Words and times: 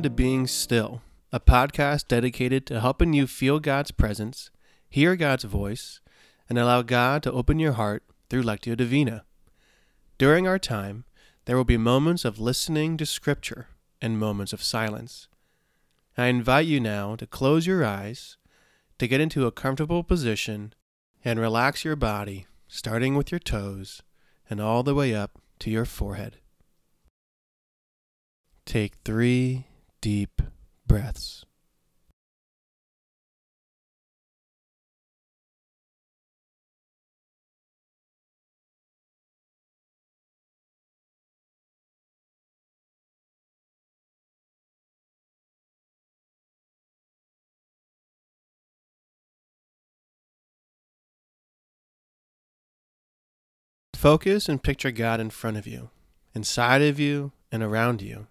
Welcome 0.00 0.16
to 0.16 0.22
Being 0.22 0.46
Still, 0.46 1.02
a 1.30 1.38
podcast 1.38 2.08
dedicated 2.08 2.64
to 2.64 2.80
helping 2.80 3.12
you 3.12 3.26
feel 3.26 3.60
God's 3.60 3.90
presence, 3.90 4.50
hear 4.88 5.14
God's 5.14 5.44
voice, 5.44 6.00
and 6.48 6.58
allow 6.58 6.80
God 6.80 7.22
to 7.22 7.32
open 7.32 7.58
your 7.58 7.72
heart 7.72 8.02
through 8.30 8.44
Lectio 8.44 8.74
Divina. 8.74 9.26
During 10.16 10.48
our 10.48 10.58
time, 10.58 11.04
there 11.44 11.54
will 11.54 11.66
be 11.66 11.76
moments 11.76 12.24
of 12.24 12.40
listening 12.40 12.96
to 12.96 13.04
Scripture 13.04 13.66
and 14.00 14.18
moments 14.18 14.54
of 14.54 14.62
silence. 14.62 15.28
I 16.16 16.28
invite 16.28 16.64
you 16.64 16.80
now 16.80 17.14
to 17.16 17.26
close 17.26 17.66
your 17.66 17.84
eyes, 17.84 18.38
to 18.98 19.06
get 19.06 19.20
into 19.20 19.46
a 19.46 19.52
comfortable 19.52 20.02
position, 20.02 20.72
and 21.26 21.38
relax 21.38 21.84
your 21.84 21.96
body, 21.96 22.46
starting 22.68 23.16
with 23.16 23.30
your 23.30 23.38
toes 23.38 24.00
and 24.48 24.62
all 24.62 24.82
the 24.82 24.94
way 24.94 25.14
up 25.14 25.42
to 25.58 25.68
your 25.68 25.84
forehead. 25.84 26.38
Take 28.64 28.94
three 29.04 29.66
deep 30.00 30.40
breaths. 30.86 31.44
Focus 53.94 54.48
and 54.48 54.62
picture 54.62 54.90
God 54.90 55.20
in 55.20 55.28
front 55.28 55.58
of 55.58 55.66
you, 55.66 55.90
inside 56.34 56.80
of 56.80 56.98
you, 56.98 57.32
and 57.52 57.62
around 57.62 58.00
you. 58.00 58.28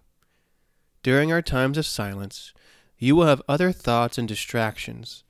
During 1.02 1.32
our 1.32 1.42
times 1.42 1.78
of 1.78 1.86
silence, 1.86 2.52
you 2.98 3.16
will 3.16 3.26
have 3.26 3.42
other 3.48 3.72
thoughts 3.72 4.18
and 4.18 4.28
distractions. 4.28 5.24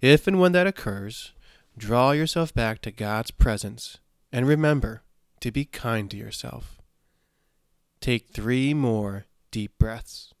If 0.00 0.26
and 0.26 0.38
when 0.38 0.52
that 0.52 0.66
occurs, 0.66 1.32
draw 1.78 2.12
yourself 2.12 2.52
back 2.52 2.82
to 2.82 2.90
God's 2.90 3.30
presence 3.30 3.98
and 4.30 4.46
remember 4.46 5.02
to 5.40 5.50
be 5.50 5.64
kind 5.64 6.10
to 6.10 6.16
yourself. 6.16 6.78
Take 8.00 8.28
three 8.28 8.74
more 8.74 9.24
deep 9.50 9.78
breaths. 9.78 10.34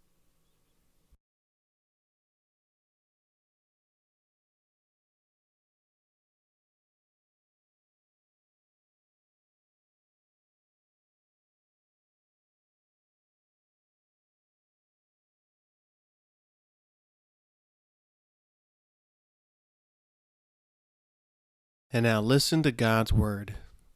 And 21.94 22.02
now 22.02 22.20
listen 22.20 22.64
to 22.64 22.72
God's 22.72 23.12
word 23.12 23.54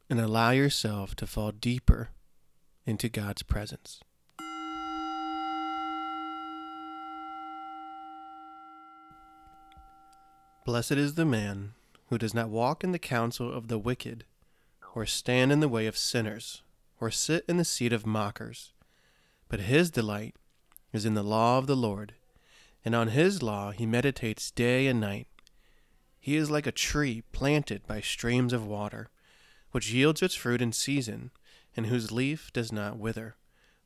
and 0.09 0.21
allow 0.21 0.51
yourself 0.51 1.17
to 1.17 1.27
fall 1.27 1.51
deeper 1.51 2.11
into 2.85 3.09
God's 3.09 3.43
presence. 3.43 3.99
Blessed 10.63 10.93
is 10.93 11.15
the 11.15 11.25
man 11.25 11.73
who 12.07 12.17
does 12.17 12.33
not 12.33 12.47
walk 12.47 12.85
in 12.85 12.93
the 12.93 12.99
counsel 12.99 13.51
of 13.51 13.67
the 13.67 13.77
wicked, 13.77 14.23
or 14.95 15.05
stand 15.05 15.51
in 15.51 15.59
the 15.59 15.67
way 15.67 15.85
of 15.85 15.97
sinners, 15.97 16.61
or 17.01 17.11
sit 17.11 17.43
in 17.49 17.57
the 17.57 17.65
seat 17.65 17.91
of 17.91 18.05
mockers. 18.05 18.71
But 19.49 19.59
his 19.59 19.91
delight 19.91 20.37
is 20.93 21.03
in 21.03 21.15
the 21.15 21.21
law 21.21 21.57
of 21.57 21.67
the 21.67 21.75
Lord, 21.75 22.13
and 22.85 22.95
on 22.95 23.09
his 23.09 23.43
law 23.43 23.71
he 23.71 23.85
meditates 23.85 24.51
day 24.51 24.87
and 24.87 25.01
night. 25.01 25.27
He 26.19 26.35
is 26.35 26.51
like 26.51 26.67
a 26.67 26.71
tree 26.71 27.23
planted 27.31 27.87
by 27.87 28.01
streams 28.01 28.53
of 28.53 28.67
water, 28.67 29.09
which 29.71 29.91
yields 29.91 30.21
its 30.21 30.35
fruit 30.35 30.61
in 30.61 30.73
season, 30.73 31.31
and 31.75 31.85
whose 31.85 32.11
leaf 32.11 32.51
does 32.51 32.71
not 32.71 32.97
wither. 32.97 33.35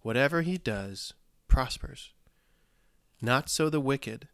Whatever 0.01 0.41
he 0.41 0.57
does 0.57 1.13
prospers. 1.47 2.11
Not 3.22 3.49
so 3.49 3.69
the 3.69 3.79
wicked. 3.79 4.27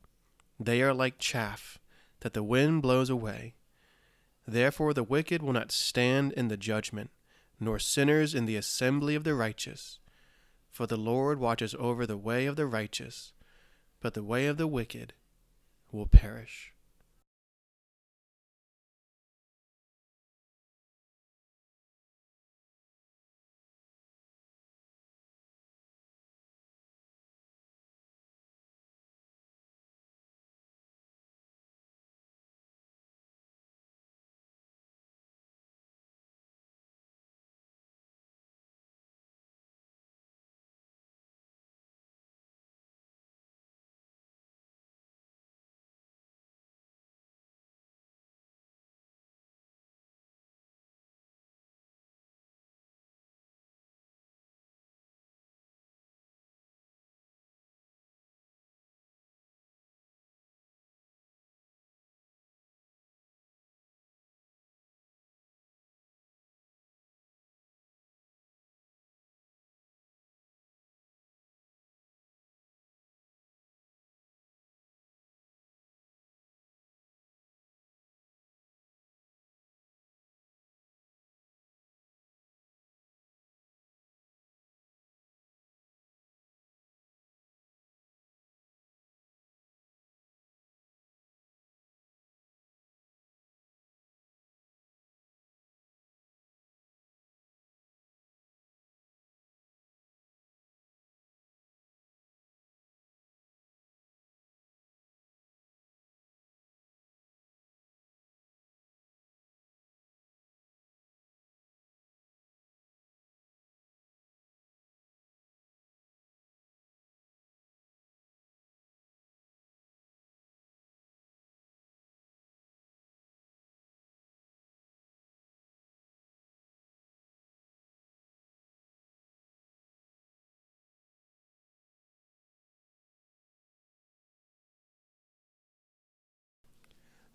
They 0.60 0.82
are 0.82 0.94
like 0.94 1.20
chaff 1.20 1.78
that 2.22 2.34
the 2.34 2.44
wind 2.44 2.82
blows 2.82 3.10
away. 3.10 3.56
Therefore 4.48 4.94
the 4.94 5.04
wicked 5.04 5.42
will 5.42 5.54
not 5.54 5.72
stand 5.72 6.32
in 6.34 6.48
the 6.48 6.58
judgment, 6.58 7.12
nor 7.60 7.78
sinners 7.78 8.34
in 8.34 8.46
the 8.46 8.56
assembly 8.56 9.16
of 9.16 9.24
the 9.24 9.36
righteous. 9.36 10.00
For 10.72 10.88
the 10.88 10.98
Lord 10.98 11.40
watches 11.40 11.76
over 11.78 12.06
the 12.06 12.18
way 12.18 12.46
of 12.46 12.56
the 12.56 12.66
righteous, 12.66 13.34
but 14.00 14.14
the 14.14 14.24
way 14.24 14.48
of 14.48 14.58
the 14.58 14.68
wicked 14.68 15.14
will 15.92 16.08
perish. 16.08 16.74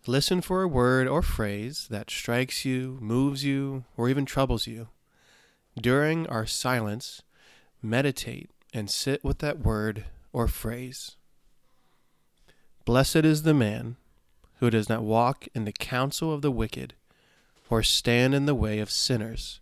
Listen 0.07 0.39
for 0.39 0.61
a 0.61 0.67
word 0.67 1.07
or 1.07 1.23
phrase 1.23 1.87
that 1.89 2.11
strikes 2.11 2.63
you, 2.63 2.99
moves 3.01 3.43
you, 3.43 3.85
or 3.97 4.07
even 4.07 4.23
troubles 4.23 4.67
you. 4.67 4.89
During 5.81 6.27
our 6.27 6.45
silence, 6.45 7.23
meditate 7.81 8.51
and 8.71 8.87
sit 8.87 9.23
with 9.23 9.39
that 9.39 9.59
word 9.59 10.05
or 10.31 10.47
phrase. 10.47 11.15
Blessed 12.85 13.25
is 13.25 13.41
the 13.41 13.53
man 13.55 13.95
who 14.59 14.69
does 14.69 14.87
not 14.87 15.01
walk 15.01 15.47
in 15.55 15.65
the 15.65 15.71
counsel 15.71 16.31
of 16.31 16.43
the 16.43 16.51
wicked, 16.51 16.93
or 17.67 17.81
stand 17.81 18.35
in 18.35 18.45
the 18.45 18.53
way 18.53 18.77
of 18.77 18.91
sinners, 18.91 19.59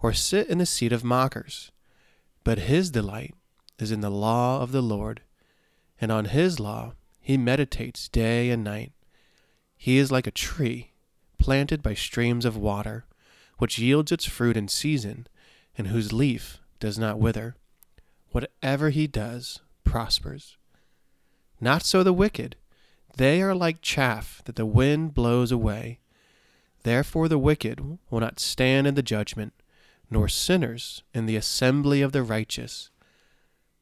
or 0.00 0.12
sit 0.12 0.46
in 0.48 0.58
the 0.58 0.66
seat 0.66 0.92
of 0.92 1.04
mockers, 1.04 1.72
but 2.44 2.58
his 2.58 2.90
delight 2.90 3.34
is 3.78 3.90
in 3.90 4.02
the 4.02 4.10
law 4.10 4.60
of 4.60 4.72
the 4.72 4.82
Lord, 4.82 5.22
and 5.98 6.12
on 6.12 6.26
his 6.26 6.60
law 6.60 6.92
he 7.18 7.38
meditates 7.38 8.08
day 8.08 8.50
and 8.50 8.62
night. 8.62 8.92
He 9.76 9.98
is 9.98 10.10
like 10.10 10.26
a 10.26 10.32
tree 10.32 10.92
planted 11.38 11.82
by 11.82 11.94
streams 11.94 12.44
of 12.44 12.56
water, 12.56 13.04
which 13.58 13.78
yields 13.78 14.10
its 14.10 14.24
fruit 14.24 14.56
in 14.56 14.68
season, 14.68 15.26
and 15.78 15.88
whose 15.88 16.12
leaf 16.12 16.58
does 16.80 16.98
not 16.98 17.18
wither. 17.18 17.56
Whatever 18.30 18.90
he 18.90 19.06
does 19.06 19.60
prospers. 19.84 20.56
Not 21.60 21.82
so 21.82 22.02
the 22.02 22.12
wicked. 22.12 22.56
They 23.16 23.40
are 23.40 23.54
like 23.54 23.80
chaff 23.80 24.42
that 24.44 24.56
the 24.56 24.66
wind 24.66 25.14
blows 25.14 25.52
away. 25.52 26.00
Therefore 26.82 27.28
the 27.28 27.38
wicked 27.38 27.80
will 28.10 28.20
not 28.20 28.40
stand 28.40 28.86
in 28.86 28.94
the 28.94 29.02
judgment, 29.02 29.54
nor 30.10 30.28
sinners 30.28 31.02
in 31.14 31.26
the 31.26 31.36
assembly 31.36 32.02
of 32.02 32.12
the 32.12 32.22
righteous. 32.22 32.90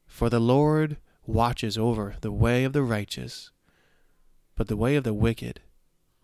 For 0.07 0.29
the 0.29 0.39
Lord 0.39 0.97
watches 1.25 1.77
over 1.77 2.15
the 2.21 2.31
way 2.31 2.63
of 2.63 2.73
the 2.73 2.83
righteous, 2.83 3.51
but 4.55 4.67
the 4.67 4.77
way 4.77 4.95
of 4.95 5.03
the 5.03 5.13
wicked 5.13 5.61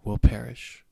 will 0.03 0.18
perish. 0.18 0.83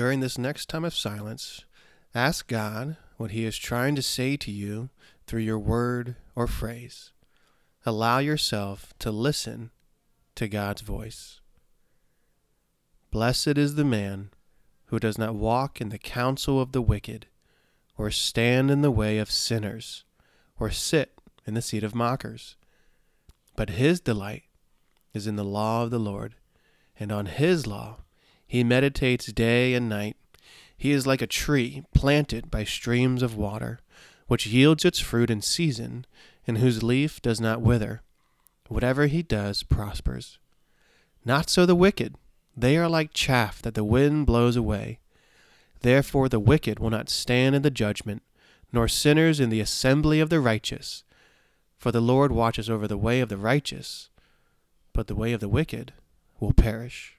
During 0.00 0.20
this 0.20 0.38
next 0.38 0.70
time 0.70 0.86
of 0.86 0.94
silence, 0.94 1.66
ask 2.14 2.46
God 2.46 2.96
what 3.18 3.32
He 3.32 3.44
is 3.44 3.58
trying 3.58 3.94
to 3.96 4.02
say 4.02 4.34
to 4.38 4.50
you 4.50 4.88
through 5.26 5.42
your 5.42 5.58
word 5.58 6.16
or 6.34 6.46
phrase. 6.46 7.12
Allow 7.84 8.20
yourself 8.20 8.94
to 9.00 9.10
listen 9.10 9.72
to 10.36 10.48
God's 10.48 10.80
voice. 10.80 11.42
Blessed 13.10 13.58
is 13.58 13.74
the 13.74 13.84
man 13.84 14.30
who 14.86 14.98
does 14.98 15.18
not 15.18 15.34
walk 15.34 15.82
in 15.82 15.90
the 15.90 15.98
counsel 15.98 16.62
of 16.62 16.72
the 16.72 16.80
wicked, 16.80 17.26
or 17.98 18.10
stand 18.10 18.70
in 18.70 18.80
the 18.80 18.90
way 18.90 19.18
of 19.18 19.30
sinners, 19.30 20.04
or 20.58 20.70
sit 20.70 21.12
in 21.46 21.52
the 21.52 21.60
seat 21.60 21.84
of 21.84 21.94
mockers. 21.94 22.56
But 23.54 23.68
his 23.68 24.00
delight 24.00 24.44
is 25.12 25.26
in 25.26 25.36
the 25.36 25.44
law 25.44 25.82
of 25.82 25.90
the 25.90 25.98
Lord, 25.98 26.36
and 26.98 27.12
on 27.12 27.26
his 27.26 27.66
law 27.66 27.98
he 28.50 28.64
meditates 28.64 29.32
day 29.32 29.74
and 29.74 29.88
night. 29.88 30.16
He 30.76 30.90
is 30.90 31.06
like 31.06 31.22
a 31.22 31.28
tree 31.28 31.84
planted 31.94 32.50
by 32.50 32.64
streams 32.64 33.22
of 33.22 33.36
water, 33.36 33.78
which 34.26 34.48
yields 34.48 34.84
its 34.84 34.98
fruit 34.98 35.30
in 35.30 35.40
season, 35.40 36.04
and 36.48 36.58
whose 36.58 36.82
leaf 36.82 37.22
does 37.22 37.40
not 37.40 37.60
wither. 37.60 38.02
Whatever 38.66 39.06
he 39.06 39.22
does 39.22 39.62
prospers. 39.62 40.40
Not 41.24 41.48
so 41.48 41.64
the 41.64 41.76
wicked. 41.76 42.16
They 42.56 42.76
are 42.76 42.88
like 42.88 43.14
chaff 43.14 43.62
that 43.62 43.74
the 43.74 43.84
wind 43.84 44.26
blows 44.26 44.56
away. 44.56 44.98
Therefore 45.82 46.28
the 46.28 46.40
wicked 46.40 46.80
will 46.80 46.90
not 46.90 47.08
stand 47.08 47.54
in 47.54 47.62
the 47.62 47.70
judgment, 47.70 48.24
nor 48.72 48.88
sinners 48.88 49.38
in 49.38 49.50
the 49.50 49.60
assembly 49.60 50.18
of 50.18 50.28
the 50.28 50.40
righteous. 50.40 51.04
For 51.78 51.92
the 51.92 52.00
Lord 52.00 52.32
watches 52.32 52.68
over 52.68 52.88
the 52.88 52.98
way 52.98 53.20
of 53.20 53.28
the 53.28 53.36
righteous, 53.36 54.10
but 54.92 55.06
the 55.06 55.14
way 55.14 55.32
of 55.32 55.40
the 55.40 55.48
wicked 55.48 55.92
will 56.40 56.52
perish. 56.52 57.16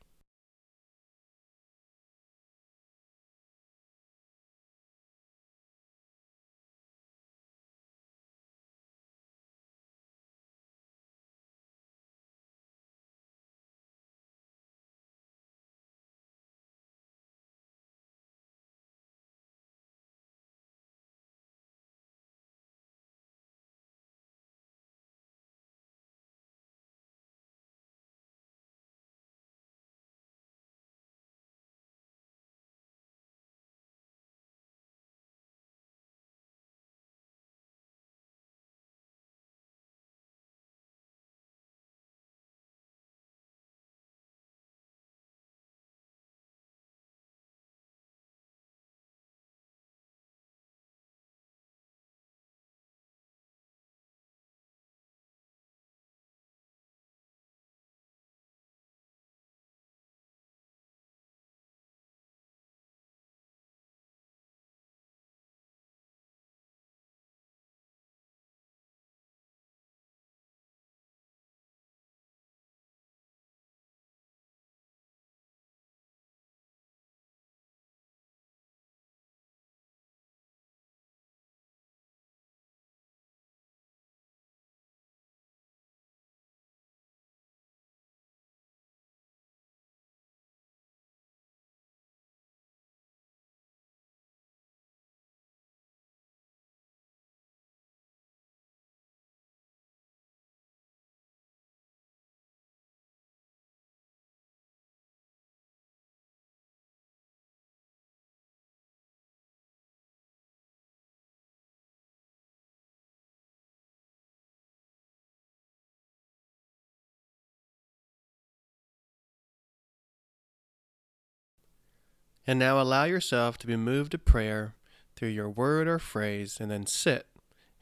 And 122.47 122.57
now 122.57 122.81
allow 122.81 123.03
yourself 123.03 123.57
to 123.59 123.67
be 123.67 123.75
moved 123.75 124.11
to 124.11 124.17
prayer 124.17 124.75
through 125.15 125.29
your 125.29 125.49
word 125.49 125.87
or 125.87 125.99
phrase, 125.99 126.57
and 126.59 126.71
then 126.71 126.85
sit 126.85 127.27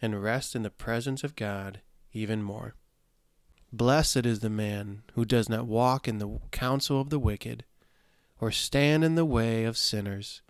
and 0.02 0.22
rest 0.22 0.56
in 0.56 0.64
the 0.64 0.70
presence 0.70 1.24
of 1.24 1.36
God 1.36 1.82
even 2.12 2.42
more. 2.42 2.76
Blessed 3.72 4.26
is 4.26 4.40
the 4.40 4.50
man 4.50 5.04
who 5.14 5.26
does 5.26 5.48
not 5.48 5.68
walk 5.68 6.08
in 6.08 6.18
the 6.18 6.40
counsel 6.52 7.00
of 7.00 7.10
the 7.10 7.20
wicked, 7.20 7.64
or 8.42 8.52
stand 8.52 9.04
in 9.04 9.16
the 9.16 9.26
way 9.26 9.64
of 9.64 9.78
sinners, 9.78 10.42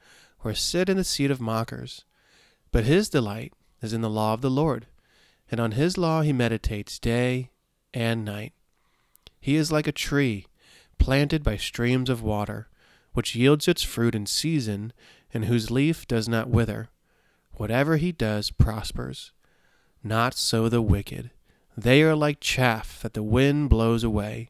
or 0.43 0.53
sit 0.53 0.87
in 0.87 0.97
the 0.97 1.03
seat 1.03 1.29
of 1.29 1.41
mockers. 1.41 2.05
But 2.71 2.85
his 2.85 3.09
delight 3.09 3.53
is 3.81 3.93
in 3.93 4.01
the 4.01 4.09
law 4.09 4.33
of 4.33 4.41
the 4.41 4.49
Lord, 4.49 4.87
and 5.51 5.59
on 5.59 5.71
his 5.73 5.97
law 5.97 6.21
he 6.21 6.31
meditates 6.31 6.97
day 6.97 7.49
and 7.93 8.23
night. 8.23 8.53
He 9.41 9.55
is 9.55 9.71
like 9.71 9.87
a 9.87 9.91
tree 9.91 10.45
planted 10.97 11.43
by 11.43 11.57
streams 11.57 12.09
of 12.09 12.21
water, 12.21 12.68
which 13.13 13.35
yields 13.35 13.67
its 13.67 13.83
fruit 13.83 14.15
in 14.15 14.25
season, 14.25 14.93
and 15.33 15.45
whose 15.45 15.71
leaf 15.71 16.07
does 16.07 16.27
not 16.27 16.49
wither. 16.49 16.89
Whatever 17.53 17.97
he 17.97 18.11
does 18.11 18.51
prospers. 18.51 19.31
Not 20.03 20.33
so 20.33 20.69
the 20.69 20.81
wicked. 20.81 21.31
They 21.75 22.03
are 22.03 22.15
like 22.15 22.39
chaff 22.39 23.01
that 23.01 23.13
the 23.13 23.23
wind 23.23 23.69
blows 23.69 24.03
away. 24.03 24.49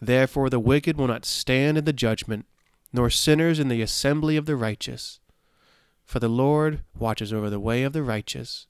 Therefore 0.00 0.48
the 0.50 0.60
wicked 0.60 0.96
will 0.96 1.08
not 1.08 1.24
stand 1.24 1.78
in 1.78 1.84
the 1.84 1.92
judgment, 1.92 2.46
nor 2.92 3.10
sinners 3.10 3.58
in 3.58 3.68
the 3.68 3.82
assembly 3.82 4.36
of 4.36 4.46
the 4.46 4.56
righteous. 4.56 5.20
For 6.04 6.20
the 6.20 6.28
Lord 6.28 6.82
watches 6.98 7.32
over 7.32 7.50
the 7.50 7.60
way 7.60 7.82
of 7.82 7.92
the 7.92 8.02
righteous, 8.02 8.66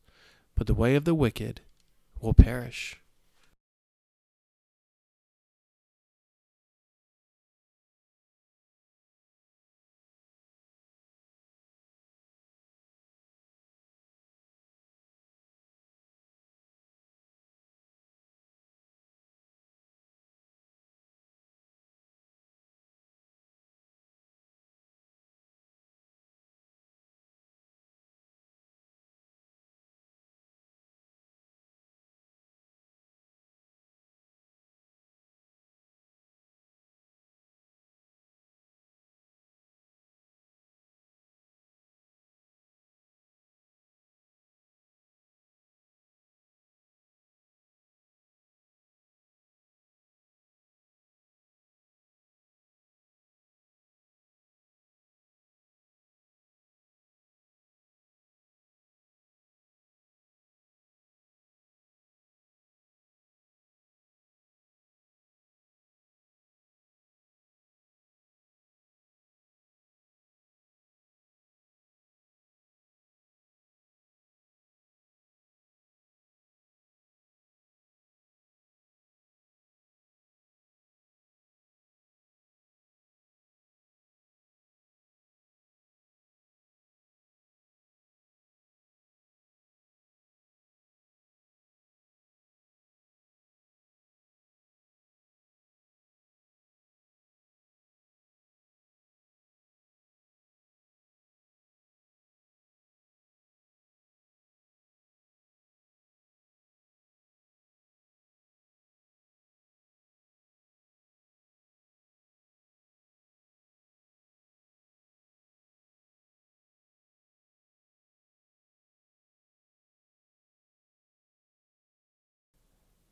but 0.55 0.67
the 0.67 0.75
way 0.75 0.95
of 0.97 1.05
the 1.05 1.15
wicked 1.15 1.61
will 2.21 2.35
perish. 2.35 3.01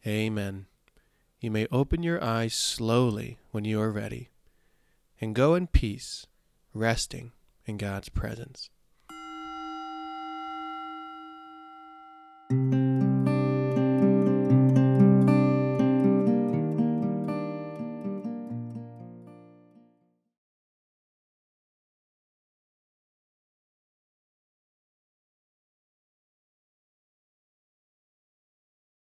Amen. 0.07 0.67
You 1.41 1.51
may 1.51 1.67
open 1.73 2.03
your 2.03 2.23
eyes 2.23 2.55
slowly 2.55 3.39
when 3.51 3.65
you 3.65 3.81
are 3.81 3.91
ready, 3.91 4.31
and 5.21 5.35
go 5.35 5.55
in 5.57 5.67
peace, 5.67 6.27
resting 6.73 7.33
in 7.65 7.77
God's 7.77 8.09
presence. 8.09 8.71